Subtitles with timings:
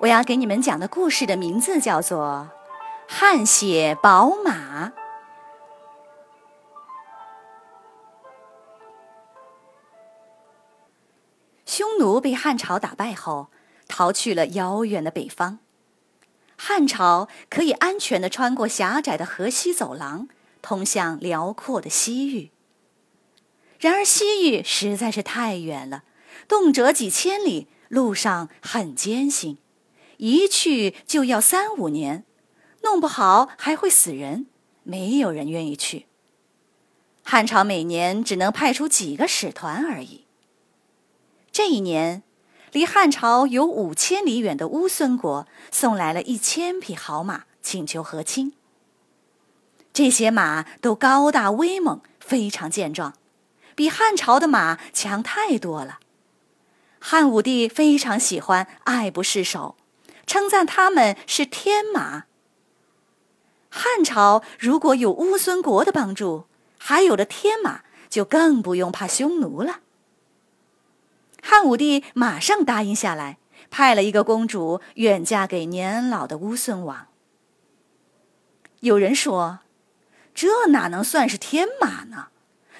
[0.00, 2.50] 我要给你们讲的故事的名字叫做
[3.12, 4.88] 《汗血宝马》。
[11.64, 13.48] 匈奴被汉朝打败后，
[13.88, 15.58] 逃去了遥远的北方。
[16.56, 20.28] 汉朝可以安全的穿过狭窄的河西走廊，
[20.62, 22.50] 通向辽阔的西域。
[23.80, 26.04] 然而，西域实在是太远了，
[26.46, 29.58] 动辄几千里，路上很艰辛。
[30.18, 32.24] 一去就要三五年，
[32.82, 34.46] 弄不好还会死人，
[34.82, 36.06] 没有人愿意去。
[37.22, 40.26] 汉朝每年只能派出几个使团而已。
[41.50, 42.22] 这一年，
[42.72, 48.52] 离汉朝有五千里远的乌孙国送来了一千匹好马，请求和亲。
[49.92, 53.14] 这些马都高大威猛，非常健壮，
[53.74, 56.00] 比汉朝的马强太多了。
[56.98, 59.76] 汉武帝非常喜欢，爱不释手。
[60.26, 62.24] 称赞他们是天马。
[63.68, 66.44] 汉朝如果有乌孙国的帮助，
[66.78, 69.80] 还有了天马，就更不用怕匈奴了。
[71.42, 73.38] 汉武帝马上答应下来，
[73.70, 77.08] 派了一个公主远嫁给年老的乌孙王。
[78.80, 79.60] 有人说，
[80.34, 82.28] 这哪能算是天马呢？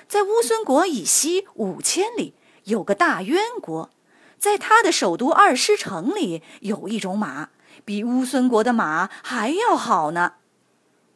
[0.06, 2.34] 在乌孙国以西五千里，
[2.64, 3.90] 有个大渊国。
[4.38, 7.48] 在他的首都二师城里，有一种马，
[7.84, 10.34] 比乌孙国的马还要好呢。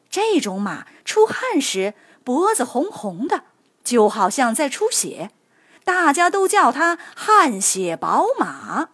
[0.09, 3.45] 这种马出汗时脖子红红的，
[3.85, 5.31] 就好像在出血，
[5.85, 8.89] 大家都叫它“汗血宝马”。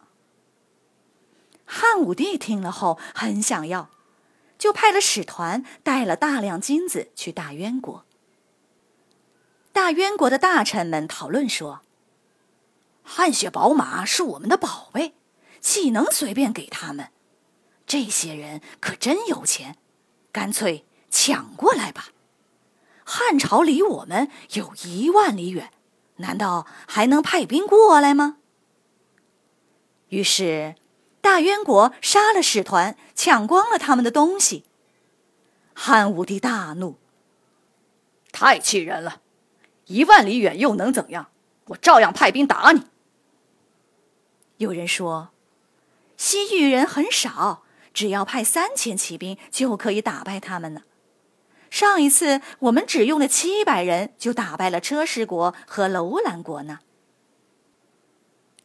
[1.64, 3.88] 汉武帝听了后很想要，
[4.58, 8.04] 就派了使团，带了大量金子去大渊国。
[9.72, 11.82] 大渊国的大臣们讨论说。
[13.04, 15.14] 汗血宝马是我们的宝贝，
[15.60, 17.10] 岂能随便给他们？
[17.86, 19.76] 这些人可真有钱，
[20.32, 22.08] 干脆抢过来吧。
[23.04, 25.70] 汉朝离我们有一万里远，
[26.16, 28.38] 难道还能派兵过来吗？
[30.08, 30.74] 于是，
[31.20, 34.64] 大渊国杀了使团，抢光了他们的东西。
[35.74, 36.98] 汉武帝大怒，
[38.32, 39.20] 太气人了！
[39.86, 41.30] 一万里远又能怎样？
[41.66, 42.84] 我照样派兵打你。
[44.58, 45.30] 有人说，
[46.16, 50.82] 西域人很少，只要派三千骑兵就可以打败他们呢。
[51.70, 56.78] 上一次我们只用了七百人就打败了车师国和楼兰国呢。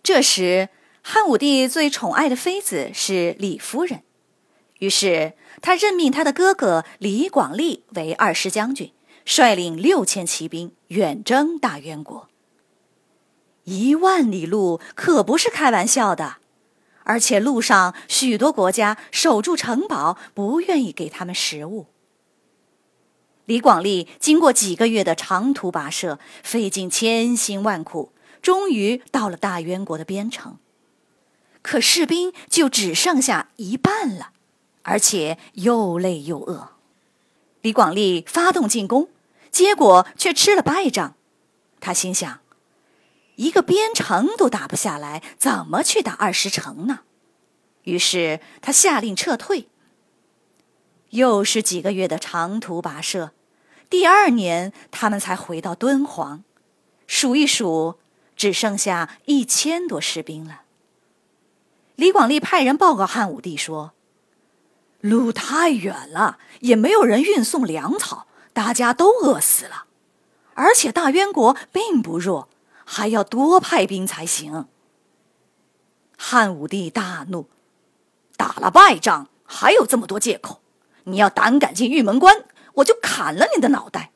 [0.04, 0.70] 这时，
[1.02, 4.04] 汉武帝最宠爱的妃子是李夫人，
[4.78, 8.94] 于是他任命他的哥哥李广利为二师将军，
[9.26, 12.30] 率领六千骑兵远征大渊国。
[13.70, 16.38] 一万里路可不是开玩笑的，
[17.04, 21.86] 而且路上许多国家守住城堡，不愿意给他们食物。
[23.46, 30.58] 李广利经过几个月的长途跋涉，费尽千辛万苦，终于到了大渊国的边城。
[31.62, 34.32] 可士兵就只剩下一半了，
[34.82, 36.70] 而且又累又饿。
[37.62, 39.10] 李广利发动进攻，
[39.52, 41.14] 结果却吃了败仗。
[41.80, 42.40] 他心想。
[43.40, 47.04] 一个边城都打不下来，怎么去打二十城呢？
[47.84, 49.70] 于是他下令撤退。
[51.12, 53.32] 又是几个月的长途跋涉，
[53.90, 56.44] 第二年他们才回到敦煌。
[57.08, 57.98] 数一数，
[58.36, 60.64] 只剩下一千多士兵了。
[61.96, 63.94] 李广利派人报告汉武帝说
[65.00, 69.86] ：“路太远了，也没有人运送粮草，大家都饿死了。
[70.56, 72.50] 而且大渊国并不弱。”
[72.92, 74.66] 还要多派兵才行。
[76.18, 77.48] 汉武帝大怒，
[78.36, 80.60] 打了败仗还有这么多借口，
[81.04, 84.10] 你要胆敢进玉门关，我就砍了你的脑袋。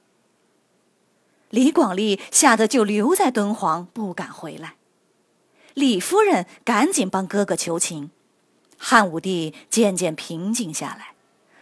[1.52, 4.74] 李广利吓得就留在敦煌，不敢回来。
[5.76, 8.10] 李夫人赶紧帮哥哥求情，
[8.80, 11.14] 汉武帝渐渐平静下来，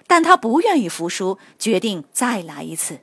[0.08, 3.02] 但他不愿意服输，决定再来一次。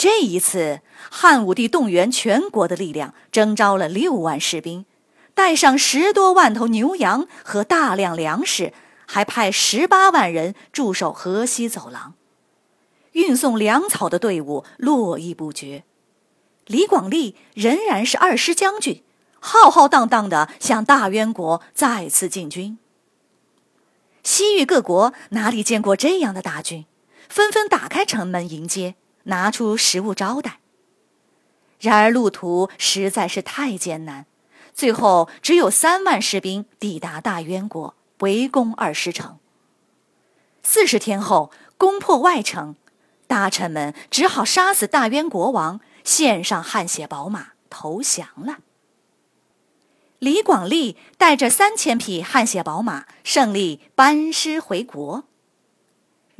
[0.00, 0.80] 这一次，
[1.10, 4.86] 汉武帝动员全国的力量，征召了六万士兵，
[5.34, 8.72] 带上十多万头牛羊和大量粮食，
[9.04, 12.14] 还派十八万人驻守河西走廊，
[13.12, 15.84] 运送粮草的队伍络绎不绝。
[16.64, 19.02] 李广利仍然是二师将军，
[19.38, 22.78] 浩浩荡荡地向大渊国再次进军。
[24.22, 26.86] 西域各国哪里见过这样的大军，
[27.28, 28.94] 纷纷打开城门迎接，
[29.24, 30.60] 拿出食物招待。
[31.78, 34.26] 然而路途实在是太艰难，
[34.74, 39.38] 最后只有三万士兵抵达大渊国，围攻二师城。
[40.62, 42.76] 四十天后，攻破外城，
[43.26, 48.58] 大臣们只好杀死大渊国王，献上汗血宝马投降了。
[50.18, 55.24] 李广利带着三千匹汗血宝马，胜利班师回国。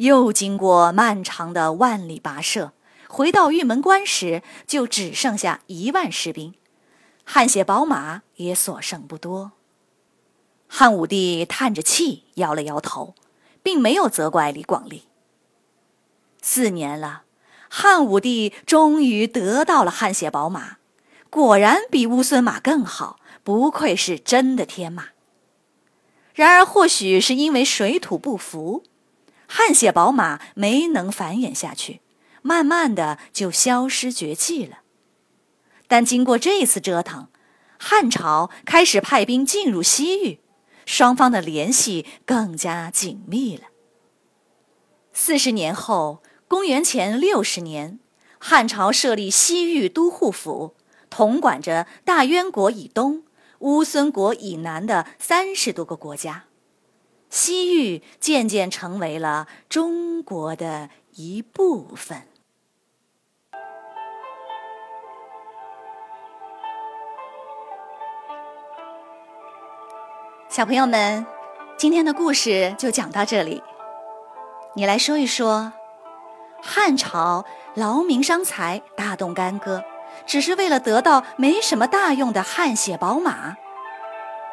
[0.01, 2.73] 又经过漫长的万里跋涉。
[3.07, 6.55] 回到玉门关时，就只剩下一万士兵，
[7.25, 9.53] 汗血宝马也所剩不多。
[10.69, 13.15] 汉武帝叹着气，摇了摇头，
[13.63, 15.05] 并没有责怪李广利。
[16.41, 17.25] 四年了，
[17.69, 20.79] 汉武帝终于得到了汗血宝马，
[21.29, 25.09] 果然比乌孙马更好，不愧是真的天马。
[26.33, 28.85] 然而，或许是因为水土不服，
[29.53, 32.03] 汗血宝马没能繁衍下去。
[32.43, 34.79] 慢慢的就消失绝迹了。
[35.89, 37.29] 但经过这次折腾，
[37.79, 40.39] 汉朝开始派兵进入西域，
[40.87, 43.65] 双方的联系更加紧密了。
[45.13, 47.99] 四十年后，公元前六十年，
[48.39, 50.75] 汉朝设立西域都护府，
[51.11, 53.25] 统管着大渊国以东、
[53.59, 56.45] 乌孙国以南的三十多个国家，
[57.31, 62.27] 西域渐渐成为了中国的一部分。
[70.49, 71.25] 小朋友们，
[71.79, 73.63] 今天的故事就讲到这里。
[74.75, 75.73] 你来说一说，
[76.61, 77.45] 汉朝
[77.75, 79.85] 劳民伤财，大动干戈，
[80.27, 83.57] 只是为了得到没什么大用的汗血宝马。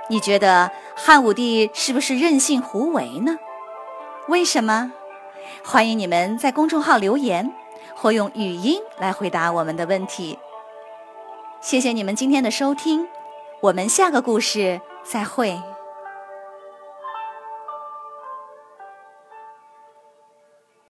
[0.10, 3.38] 你觉得汉武帝是不是任性胡为呢？
[4.28, 4.92] 为什么？
[5.64, 7.54] 欢迎你们在公众号留言，
[7.96, 10.40] 或用语音来回答我们的问题。
[11.60, 13.08] 谢谢你们今天的收听，
[13.62, 15.62] 我们下个故事再会。